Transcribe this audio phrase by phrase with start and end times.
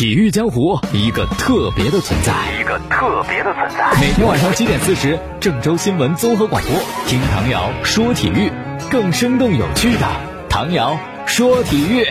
[0.00, 4.00] 体育江湖一个特别的存在，一个特别的存在。
[4.00, 6.72] 每天晚上七点四十，郑州新闻综合广播，
[7.06, 8.50] 听唐瑶说体育，
[8.90, 10.08] 更生动有趣的
[10.48, 12.06] 唐瑶说体育，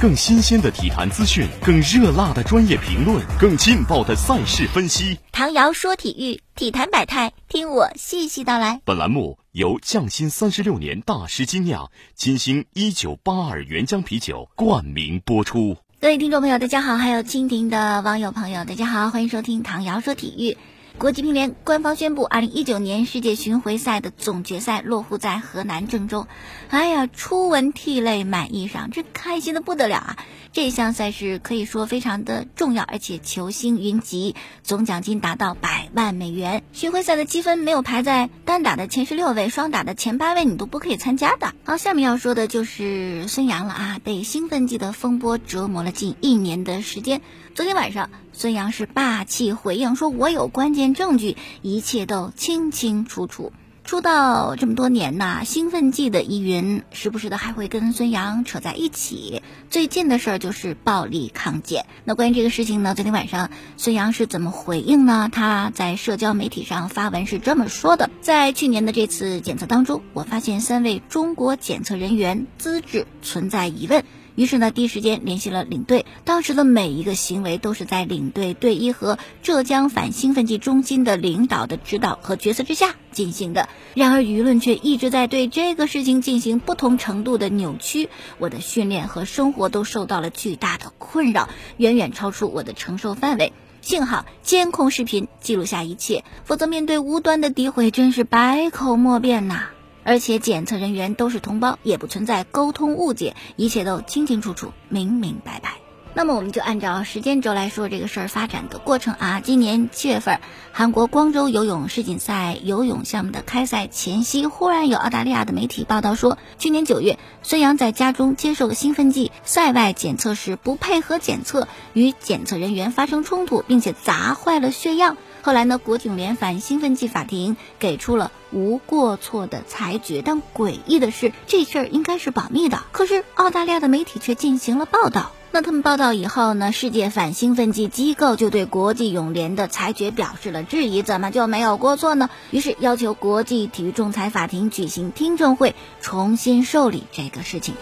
[0.00, 5.16] 更新鲜的体坛资讯，更热辣的专业评论，更劲爆的赛事分析。
[5.30, 8.80] 唐瑶说体育，体坛百态，听我细细道来。
[8.84, 15.76] 本栏目由匠心三十六年大师精酿金星一九八二原浆啤酒冠名播出。
[16.02, 20.58] 各位听众朋友，大家好；还有蜻蜓的网友朋友，大家好，欢迎收听唐瑶说体育。
[20.98, 26.28] 国际乒联官方宣布，二零一九年世界巡回赛的总决赛落户在河南郑州。
[26.68, 30.16] 哎呀，初闻涕泪满衣裳，这开心的不得了啊！
[30.52, 36.62] 这项赛事可以说非常的重要，而且球星云集，总奖金达到百万美元。
[36.72, 41.52] 巡回赛的积分没有排在单打的前十六位，双打的前八位你都不可以参加的。
[41.64, 47.22] 好，下面要说的就是孙杨了啊，被兴奋剂的风波折磨了近一年的时间。
[47.54, 53.52] 昨天晚上，孙杨是霸气回应说：“我有关键证据，一切都清清楚楚。”
[53.84, 59.42] 出道这么多年呐，兴奋剂的疑云时不时的还会跟孙杨扯在一起。
[59.70, 61.84] 最近的事儿就是暴力抗检。
[62.04, 65.28] 那关于这个事情呢，昨天晚上孙杨是怎么回应呢？
[65.32, 74.04] 他在社交媒体上发文是这么说的：在去年的这次检测当中，我发现三位中国检测人员资质存在疑问。
[74.34, 76.06] 于是呢，第一时间联系了领队。
[76.24, 83.68] 当时的每一个行为都是在领队队医和浙江反兴奋剂中心的领导的指导和决策之下进行的。
[83.94, 88.08] 然而，舆论却一直在对这个事情进行不同程度的扭曲。
[88.38, 93.52] 我的训练和生活都受到了巨大的困扰，远远超出我的承受范围。
[93.82, 99.70] 幸好监控视频记录下一切，否则面对无端的诋毁，真是百口莫辩呐。
[100.04, 105.74] 而且检测人员都是同胞，也不存在沟通误解，一切都清清楚楚、明明白白。
[106.14, 109.40] 那么我们就按照时间轴来说这个事儿发展的过程啊。
[109.40, 125.16] 今年七月份，韩国光州游泳世锦赛游泳项目的开赛前夕，忽然有澳大利亚的媒体报道说，去年九月，孙杨在家中接受了兴奋剂，赛外检测时不配合检测，与检测人员发生冲突，并且砸坏了血样。
[125.42, 135.32] 后来呢，国警联反兴奋剂法庭给出了无过错的裁决，但诡异的是，这事儿应该是保密的，可是澳大利亚的媒体却进行了报道。
[135.50, 142.30] 那他们报道以后呢，世界反兴奋剂机构就对国际泳联的裁决表示了质疑，怎么就没有过错呢？
[142.52, 147.74] 于是要求国际体育仲裁法庭举行听证会，重新受理这个事情。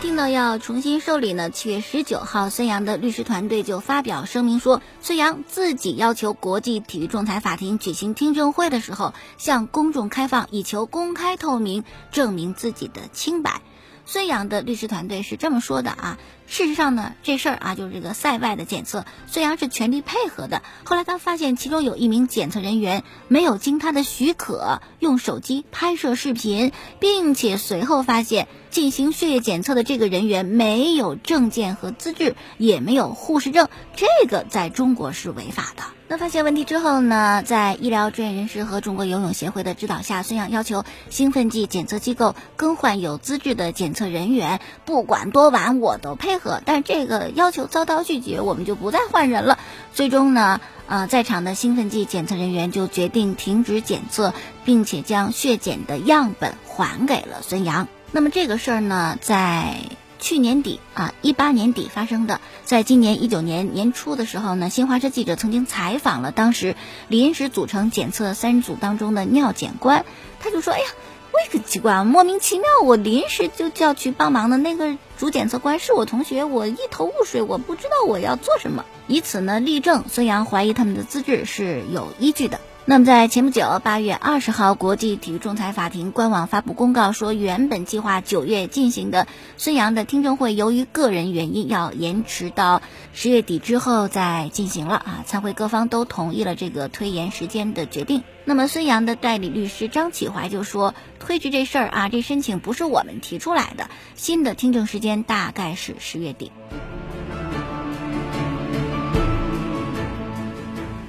[0.00, 1.50] 听到要重新受理呢？
[1.50, 11.82] 七月十九号，孙杨的律师团队就发表声明说，孙杨自己要求国际体育仲裁法庭举行听证会的时候，向公众开放，以求公开透明，
[12.12, 13.60] 证明自己的清白。
[14.08, 16.18] 孙杨的律师团队是这么说的啊。
[16.46, 20.62] 事实上呢，这事儿啊，就是这个赛外的检测，孙杨是全力配合的。
[20.84, 35.97] 后来他发现其中有一名检测人员没有经他的许可用手机拍摄视频，并且随后发现进行血液检测的这个人员没有证件和资质，也没有护士证，这个在中国是违法的。
[36.10, 46.62] 那发现问题之后呢，在医疗专业人士和中国游泳协会的指导下，孙杨要求兴奋剂检测机构更换有资质的检测人员，不管多晚我都配合。
[46.64, 49.58] 但这个要求遭到拒绝，我们就不再换人了。
[49.92, 54.32] 最终呢，呃，在场的兴奋剂检测人员就决定停止检测，
[54.64, 57.86] 并且将血检的样本还给了孙杨。
[58.12, 59.74] 那么这个事儿呢，在
[60.18, 62.40] 去年底啊，一八年底发生的。
[62.64, 66.76] 在今年一九年年初的时候呢，新华社记者曾经采访了当时
[67.08, 70.04] 临时组成检测三组当中的尿检官，
[70.40, 70.86] 他就说：“哎呀。”
[71.30, 82.58] 我也很奇怪啊，莫名其妙，我临时就叫去帮忙的那个主检测官是我同学，我一头雾水，我不知道我要做什么，以此呢例证孙杨怀疑他们的资质是有依据的。
[82.90, 89.26] 那么在前不久，八月二十号，国际体育仲裁法庭官网发布公告说，原本计划九月进行的
[89.58, 92.80] 孙杨的听证会，由于个人原因要延迟到
[93.12, 95.22] 十月底之后再进行了啊。
[95.26, 98.22] 参会各方都同意了这个推延时间的决定。
[98.46, 106.52] 那么孙杨的代理律师张启怀就说，推迟这事儿啊，这申请不是我们提出来的，新的听证时间大概是十月底。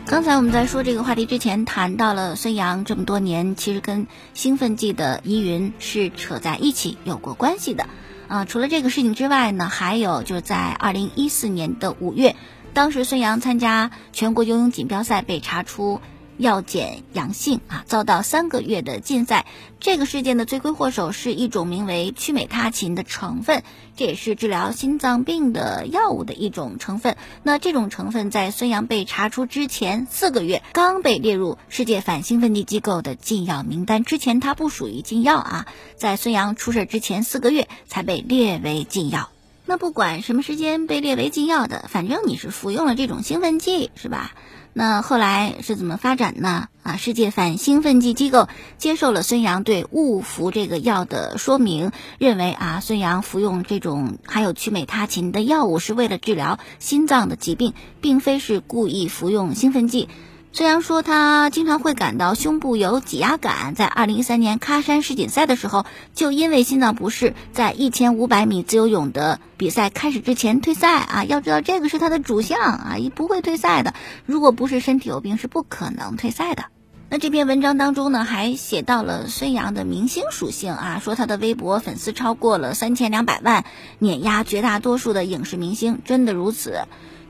[0.10, 7.86] 刚才我们在说这个话题之前，谈到了孙杨这么多年，其实跟兴奋剂的疑云是扯在一起，有过关系的。
[8.28, 12.36] 啊，除了这个事情之外呢，还有就是在二零一四年的五月，
[12.74, 16.02] 当时孙杨参加全国游泳锦标赛被查出
[16.40, 19.46] 药检阳性啊，遭到三个月的禁赛。
[19.82, 23.64] 这个事件的罪魁祸首是一种名为曲美他嗪的成分，
[23.98, 27.18] 这也是治疗心脏病的药物的一种成分。
[27.44, 34.06] 那这种成分在孙杨被查出之前四个月，刚被列入世界反兴奋剂机构的禁药名单。
[34.06, 39.30] 之前它不属于禁药啊，在孙杨出事之前四个月才被列为禁药。
[39.66, 44.32] 那不管什么时间被列为禁药的，反正你是服用了这种兴奋剂，是吧？
[44.80, 46.70] 那后来是怎么发展呢？
[46.84, 48.48] 啊，世界反兴奋剂机构
[48.78, 60.08] 接受了孙杨对误服这个药的说明，认为啊，孙杨服用这种含有曲美他嗪的药物是为了治疗心脏的疾病，并非是故意服用兴奋剂。
[60.51, 63.75] 孙杨说，他经常会感到胸部有挤压感。
[63.75, 65.86] 在二零一三年喀山世锦赛的时候，
[66.16, 71.24] 就因为心脏不适，在一千五百米自由泳的比赛开始之前退赛啊。
[71.24, 73.94] 要知道，这个是他的主项啊，也不会退赛的。
[74.25, 76.66] 如果不是身体有病，是不可能退赛的。
[77.12, 83.66] 那这篇文章当中呢，还写到了孙杨的明星属性啊，说他的微博粉丝超过了三千两百万，
[84.00, 86.81] 碾压绝大多数的影视明星，真的如此。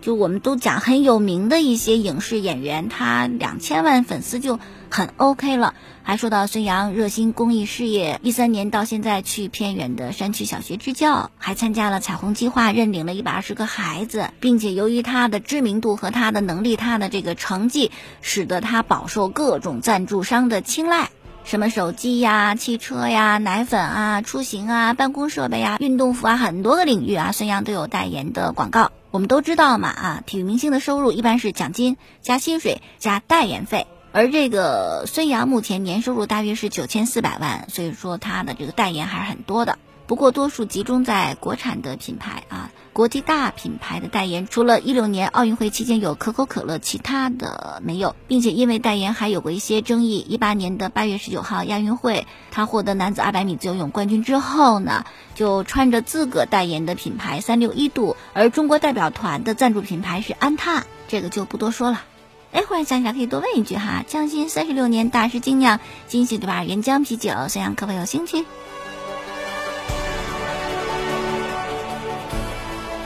[0.01, 4.60] 就我们都讲很有名的一些影视演员，他两千万粉丝就
[4.90, 5.74] 很 OK 了。
[6.01, 17.92] 还说到孙杨热心公益事业，一三年到现在去偏远的山区小学支教，还参加了彩虹计划，认领了一百二十个孩子，并且由于他的知名度和他的能力，他的这个成绩，
[18.22, 21.12] 使得他饱受各种赞助商的青睐。
[21.44, 28.92] 什么手机呀、汽车呀、奶粉啊、出行啊、办公设备啊、运动服啊，很多个领域啊，孙杨都有代言的广告。
[29.12, 39.80] 我们都知道嘛，啊，体育明星的收入一般是奖金加薪水加代言费，而这个孙杨目前年收入大约是九千四百万，所以说他的这个代言还是很多的。
[40.06, 50.18] 不过多数集中在国产的品牌啊，国际大品牌的代言，除了一六年奥运会期间有可口可乐，其他的没有，并且因为代言还有过一些争议。
[50.18, 62.04] 一八年的八月十九号亚运会，他获得男子二百米自由泳冠军之后呢，就穿着自个代言的品牌三六一度，而中国代表团的赞助品牌是安踏，这个就不多说了。
[62.51, 65.80] 哎，忽然想起来可以多问一句哈，匠心三十六年大师精酿
[66.10, 66.66] 金喜对吧？
[66.66, 68.44] 原浆啤酒，孙杨可否有兴趣？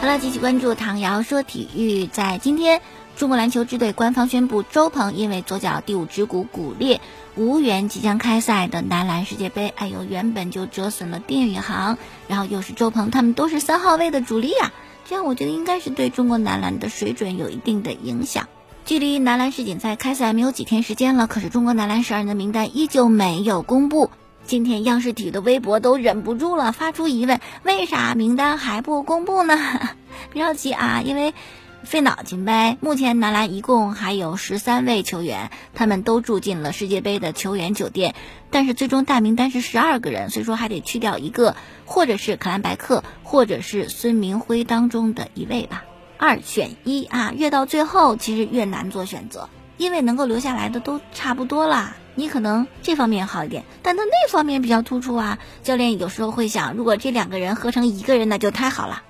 [0.04, 2.08] 好了，继续关注唐瑶说体育。
[2.08, 2.82] 在今天，
[3.16, 7.00] 中国篮球支队官方宣布，周鹏因为左脚第五指骨骨裂，
[7.38, 9.70] 无缘即将开赛的男篮世界杯。
[9.78, 11.98] 哎呦，原本就折损了丁宇航，
[12.28, 14.74] 然后又是周鹏，他们都是三号位的主力啊，
[15.08, 18.50] 这样我觉得应该是对中国男篮的水准有一定的影响。
[18.84, 24.12] 距离男篮世锦赛开赛没有几天时间了，可是中国男篮十二人的名单依旧没有公布。
[24.46, 29.58] 今天央视体育的微博都忍不住了，发出疑问：为啥名单还不公布呢？
[30.32, 31.34] 别着急啊，因为
[31.84, 32.78] 费脑筋呗。
[32.82, 38.16] 目前男篮一共还有十三位球员，他们都住进了世界杯的球员酒店，
[38.52, 41.56] 但是最终大名单是十二个人，所以说还得去掉一个，
[41.86, 45.86] 或者是可兰白克，或者是孙铭徽当中的一位吧，
[46.18, 47.34] 二选一啊。
[47.36, 51.96] 越到最后，其实越难做选择，因为能够留下来的都差不多啦。
[52.16, 55.40] 你可能这方面好一点，但他那方面比较突出啊。
[55.64, 59.02] 教练有时候会想，如果这两个人合成一个人，那就太好了。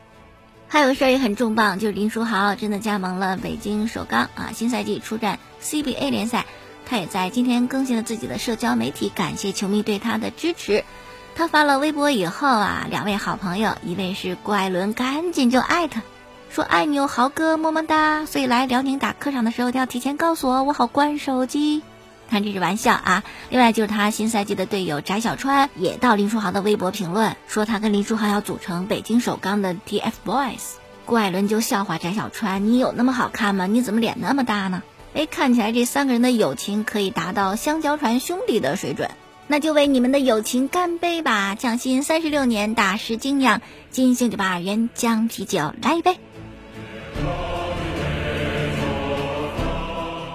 [0.69, 6.45] 还有个事儿也很重磅，就是林书豪真的加盟了北京首钢啊，新赛季出战 CBA 联赛。
[6.85, 10.83] 他也在今天更新了自己的社交媒体，感谢球迷对他的支持。
[11.35, 16.01] 他发了微博以后啊，两位好朋友，一位是郭艾伦，赶紧就艾特
[16.53, 18.27] 说爱你哦，豪哥，么么哒。
[18.27, 21.81] 所以来辽宁打客场的时候，一定要提前告诉我，我好关手机。
[22.29, 23.23] 看这是玩笑啊！
[23.49, 30.75] 另外就是他新赛季的队友翟小川也到林书豪的微博评论，说他跟林书豪要组成北京首钢的 TFBOYS。
[31.05, 33.65] 郭艾伦就笑话翟小川：“你有那么好看吗？
[33.65, 34.83] 你怎么脸那么大呢？”
[35.15, 39.09] 哎，看起来这三个人的友情可以达到香蕉船兄弟的水准，
[39.47, 41.55] 那就为你们的友情干杯吧！
[41.55, 46.15] 匠心三十六年，大师精酿金星酒吧原浆啤酒，来一杯。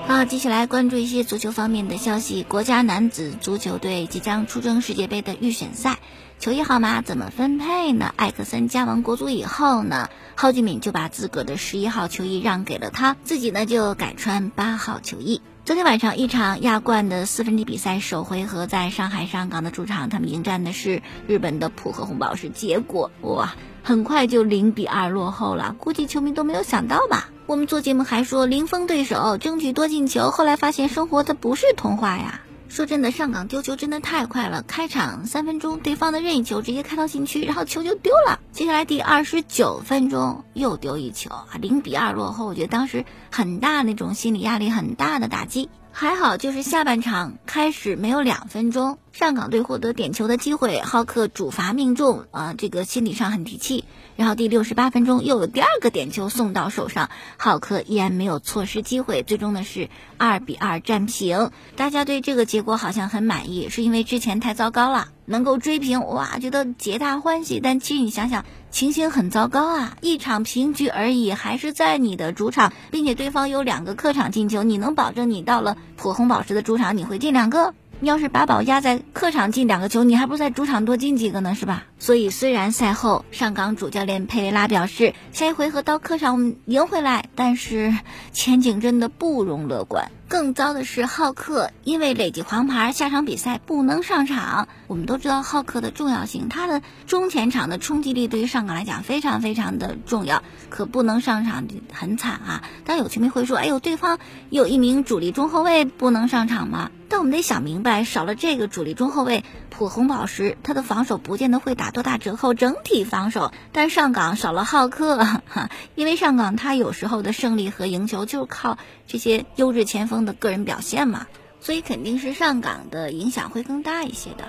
[0.06, 2.42] 好，接下来关注一些足球方面的消息。
[2.42, 5.98] 国家男子足球队即将出征世界杯的预选赛，
[6.38, 8.12] 球衣号码怎么分配呢？
[8.16, 15.42] 艾克森加盟国足以后呢，蒿俊闵就把自个的十一号球衣让给了他，自己呢就改穿八号球衣。
[15.66, 23.54] 昨天晚上一场亚冠的四分之一比赛首回合，在上海上港的主场，他们迎战的是日本的浦和红宝石，结果哇，
[23.88, 25.74] 很快就零比二落后了。
[25.78, 27.30] 估计球迷都没有想到吧？
[27.46, 30.30] 我们做节目还说零封对手，争取多进球。
[30.30, 32.42] 后来发现生活它不是童话呀。
[32.68, 38.40] 说真的，上港丢球真的太快了，开场三分钟对方的任意球直接开到禁区，然后球就丢了。
[38.52, 42.44] 接下来第二十九分钟又丢一球啊，零比二落后。
[42.44, 45.70] 我觉得当时很大那种心理压力很大的打击。
[46.00, 53.84] 还好，就是下半场开始没有两分钟，上港队获得点球的机会，浩克主罚命中，啊，这个心理上很提气。
[54.14, 59.88] 然后第六十八分钟又有第二个点球送到手上，浩克依然没有错失机会，最终呢是
[60.18, 61.50] 二比二战平。
[61.74, 67.58] 大家对这个结果好像很满意，是因为之前太糟糕了，能够追平，哇，觉得皆大欢喜。
[67.60, 77.74] 但其实你想想，情形很糟糕啊，一场平局而已，还是在你的主场，并且对方有两个客场进球，你能保证你到了普红宝石的主场你会进两个？
[78.00, 81.84] 你要是把宝压在客场进两个球，你还不如在主场多进几个呢，是吧？
[81.98, 87.94] 所以虽然赛后上港主教练佩雷拉表示，下一回合到客场我们赢回来，但是
[88.32, 90.10] 前景真的不容乐观。
[90.28, 94.68] 更糟的是，浩克因为累计黄牌，下场比赛不能上场。
[94.86, 102.62] 我们都知道浩克的重要性，他的中前场的冲击力对于上港来讲非常非常的重要，可不能上场很惨啊！
[102.84, 104.18] 但有球迷会说：“哎呦，对方
[104.50, 113.50] 有一名主力中后卫不能上场吗？”但我们得想明白，少了这个主力中后卫，普红宝石他的防守不见得会打多大折扣，整体防守。
[113.72, 118.76] 但上港少了浩克，哈， 因为上港他有时候的胜利和赢球就是靠
[119.06, 120.18] 这些优质前锋。
[120.18, 121.28] 的个人表现嘛，
[121.60, 124.44] 所以肯定是上港的影响会更大一些的。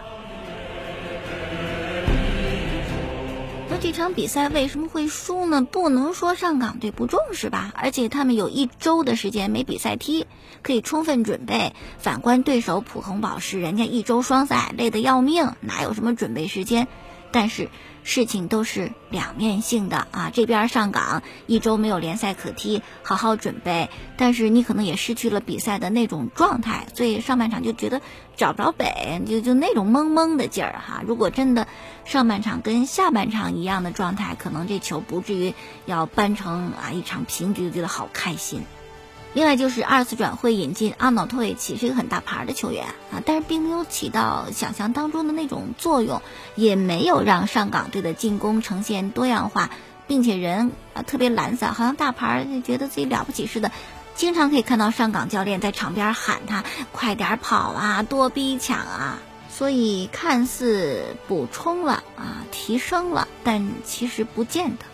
[3.69, 5.61] 那这场比赛为什么会输呢？
[5.61, 10.25] 不能说上港队不重视吧，而且他们有一周的时间没比赛踢，
[10.63, 11.73] 可以充分准备。
[11.99, 16.87] 反观对手普恒宝石，人家一周双赛累得要命，哪有什么准备时间？
[17.31, 17.69] 但是。
[18.01, 20.31] 事情都是两面性的啊！
[20.33, 28.01] 这边上岗一周没有联赛可踢，好好准备，但是你可能也失去了比赛的那种状态，所以上半场就觉得
[28.35, 31.03] 找不着北，就就那种懵懵的劲儿哈。
[31.05, 31.67] 如果真的
[32.05, 35.53] 上半场跟下半场一样的状态，可能这球不至于
[35.85, 38.63] 要扳成啊一场平局，就觉得好开心。
[39.33, 46.21] 另外就是二次转会引进阿瑙托维奇是一个很大牌的球员啊，但是并没有起到想象当中的那种作用，
[46.55, 49.69] 也没有让上港队的进攻呈现多样化，
[50.07, 53.71] 并且人啊特别懒散，好像大牌就觉得自己了不起似的，
[54.15, 59.19] 经常可以看到上港教练在场边喊他快点跑啊，多逼抢啊，
[59.51, 64.85] 所以看似补充了啊，提升了，但其实不见得。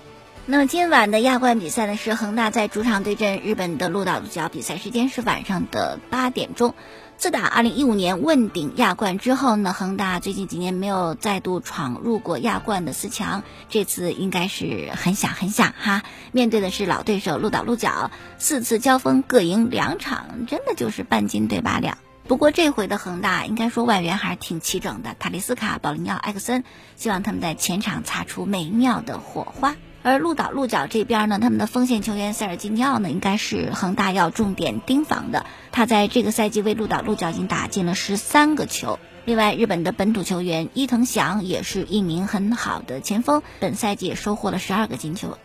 [0.48, 6.76] 那么今晚的亚冠比赛呢，是恒大在主场对阵日本的鹿岛鹿角，比赛时间是晚上的八点钟。
[7.18, 16.04] 自打2015年问鼎亚冠之后呢，恒大最近几年没有再度闯入过亚冠的四强，这次应该是很想很想哈。
[16.32, 21.98] 面对的是老对手鹿岛鹿角，四次交锋各赢两场，真的就是半斤对八两。
[22.28, 26.64] 不过这回的恒大应该说外援还是挺齐整的，塔利斯卡、保利尼奥、埃克森，
[26.98, 29.76] 希望他们在前场擦出美妙的火花。
[30.06, 35.48] 而鹿岛鹿角这边呢，他们的锋线球员塞尔吉尼奥呢，应该是恒大要重点盯防的。
[35.72, 39.00] 他在这个赛季为鹿岛鹿角已经打进了十三个球。
[39.26, 45.38] 另外，日本的本土球员伊藤祥也是一名很好的前锋，本赛季也收获了十二个进球，啊，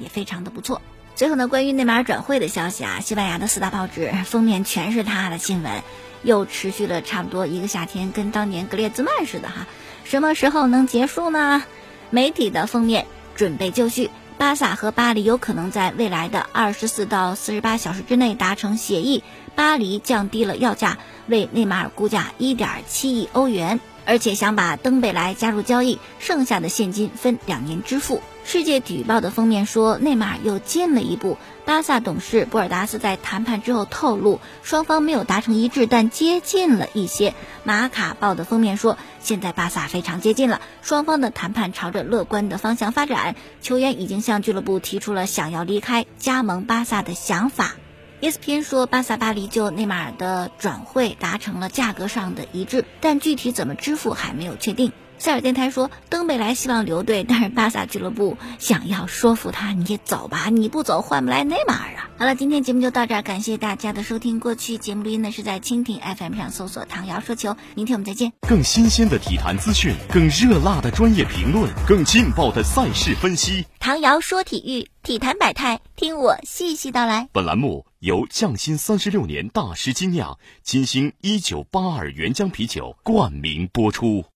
[0.00, 0.80] 也非常的不错。
[1.14, 5.82] 最后呢，关于内马尔转会的消息啊，西班牙的四大报纸封面全是他的新闻，
[6.22, 9.66] 又持续了差不多一个夏天，跟当年格列兹曼似的哈。
[10.04, 11.62] 什么时候能结束呢？
[12.08, 13.06] 媒体的封面。
[13.36, 19.22] 准备就绪，巴萨和巴黎有可能在未来的二十四到四十八小时之内达成协议。
[19.54, 28.20] 巴黎降低了要价，为内马尔估价一点七亿欧元，而且想把登贝莱加入交易，剩下的现金分两年支付。
[28.48, 31.36] 世界体育报的封面说，内马尔又进了一步。
[31.64, 37.34] 巴萨董事博尔达斯在谈判之后透露，双方没有达成一致，但接近了一些。
[37.64, 43.34] 马卡报的封面说，现在巴萨非常接近了，双方的谈判朝着乐观的方向发展。
[43.62, 47.74] 球员已经向俱乐部提出了想要离开加盟巴萨的想法。
[48.20, 54.92] ESPN 说，巴萨巴黎就内马尔的转会达成了价格上的一致，但具体怎么支付还没有确定。
[55.18, 62.10] 塞尔电台说，登贝莱希望留队，但是巴萨俱乐部想要说服他，你走吧，你不走换不来内马尔啊。
[62.18, 64.38] 好了，今天节目就到这儿，感谢大家的收听。
[64.38, 68.32] 过去节目录音呢是在蜻蜓 FM 上搜索“唐瑶说球”，明天我们再见。
[68.46, 73.66] 更新鲜的体坛资讯，更热辣的专业评论，更劲爆的赛事分析。
[73.80, 77.28] 唐瑶说体育，体坛百态，听我细细道来。
[77.32, 84.24] 本栏目由匠心三十六年大师精酿金星一九八二原浆啤酒冠名播出。